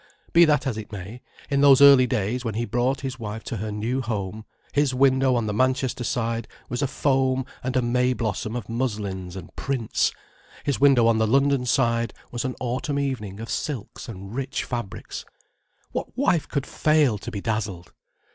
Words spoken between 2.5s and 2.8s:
he